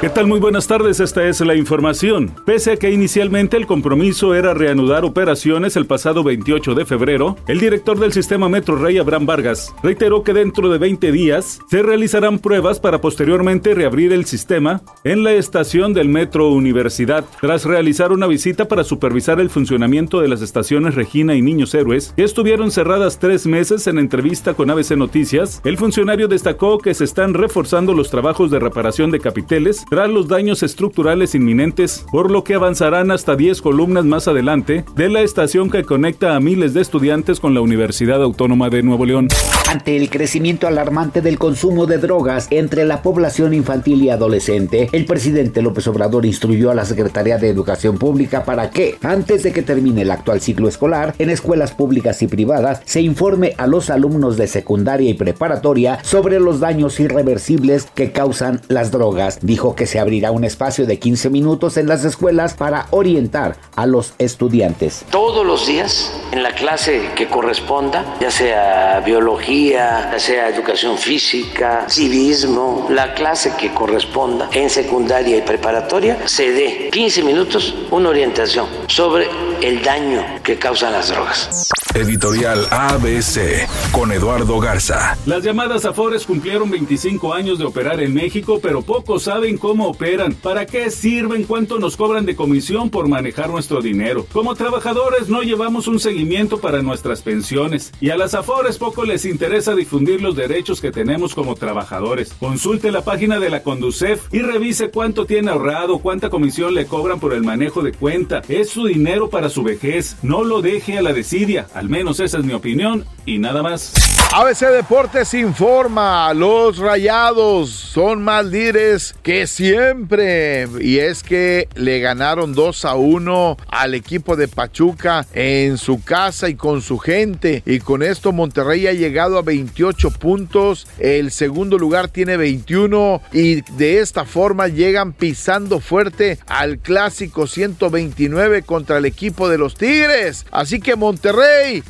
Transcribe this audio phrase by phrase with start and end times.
[0.00, 0.26] ¿Qué tal?
[0.26, 2.34] Muy buenas tardes, esta es la información.
[2.44, 7.58] Pese a que inicialmente el compromiso era reanudar operaciones el pasado 28 de febrero, el
[7.58, 12.38] director del sistema Metro Rey, Abraham Vargas, reiteró que dentro de 20 días se realizarán
[12.38, 18.26] pruebas para posteriormente reabrir el sistema en la estación del Metro Universidad, tras realizar una
[18.26, 23.18] visita para supervisar el funcionamiento de las estaciones Regina y Niños Héroes, que estuvieron cerradas
[23.18, 28.10] tres meses en entrevista con ABC Noticias, el funcionario destacó que se están reforzando los
[28.10, 33.36] trabajos de reparación de capiteles tras los daños estructurales inminentes, por lo que avanzarán hasta
[33.36, 37.60] 10 columnas más adelante de la estación que conecta a miles de estudiantes con la
[37.60, 39.28] Universidad Autónoma de Nuevo León.
[39.68, 45.04] Ante el crecimiento alarmante del consumo de drogas entre la población infantil y adolescente, el
[45.04, 49.62] presidente López Obrador instruyó a la Secretaría de Educación Pública para que, antes de que
[49.62, 54.36] termine el actual ciclo escolar, en escuelas públicas y privadas, se informe a los alumnos
[54.36, 59.38] de secundaria y preparatoria sobre los daños irreversibles que causan las drogas.
[59.42, 63.86] Dijo que se abrirá un espacio de 15 minutos en las escuelas para orientar a
[63.86, 65.04] los estudiantes.
[65.10, 71.86] Todos los días, en la clase que corresponda, ya sea biología, ya sea educación física,
[71.88, 78.66] civismo, la clase que corresponda en secundaria y preparatoria, se dé 15 minutos una orientación
[78.86, 79.26] sobre
[79.62, 81.68] el daño que causan las drogas.
[81.94, 85.16] Editorial ABC con Eduardo Garza.
[85.26, 90.34] Las llamadas Afores cumplieron 25 años de operar en México, pero pocos saben cómo operan,
[90.34, 94.26] para qué sirven, cuánto nos cobran de comisión por manejar nuestro dinero.
[94.32, 99.24] Como trabajadores no llevamos un seguimiento para nuestras pensiones y a las Afores poco les
[99.24, 102.34] interesa difundir los derechos que tenemos como trabajadores.
[102.40, 107.20] Consulte la página de la Conducef y revise cuánto tiene ahorrado, cuánta comisión le cobran
[107.20, 108.42] por el manejo de cuenta.
[108.48, 110.16] Es su dinero para su vejez.
[110.22, 111.68] No lo deje a la desidia.
[111.84, 113.92] Al menos esa es mi opinión y nada más.
[114.36, 120.66] ABC Deportes informa, los rayados son más líderes que siempre.
[120.80, 126.48] Y es que le ganaron 2 a 1 al equipo de Pachuca en su casa
[126.48, 127.62] y con su gente.
[127.64, 130.88] Y con esto Monterrey ha llegado a 28 puntos.
[130.98, 133.22] El segundo lugar tiene 21.
[133.32, 139.76] Y de esta forma llegan pisando fuerte al clásico 129 contra el equipo de los
[139.76, 140.44] Tigres.
[140.50, 140.96] Así que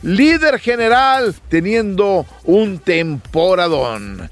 [0.02, 4.30] Líder general, teniendo un temporadón.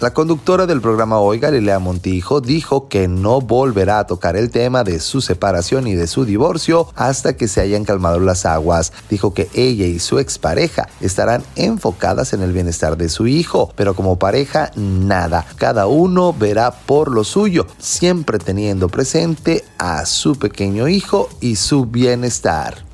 [0.00, 4.84] La conductora del programa Hoy, Galilea Montijo, dijo que no volverá a tocar el tema
[4.84, 8.92] de su separación y de su divorcio hasta que se hayan calmado las aguas.
[9.08, 13.94] Dijo que ella y su expareja estarán enfocadas en el bienestar de su hijo, pero
[13.94, 15.46] como pareja nada.
[15.56, 21.86] Cada uno verá por lo suyo, siempre teniendo presente a su pequeño hijo y su
[21.86, 22.84] bienestar.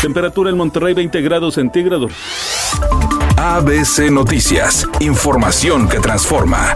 [0.00, 2.12] Temperatura en Monterrey 20 grados centígrados.
[3.36, 6.74] ABC Noticias, información que transforma.